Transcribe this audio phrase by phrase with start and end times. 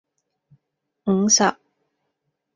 [1.05, 1.45] 五十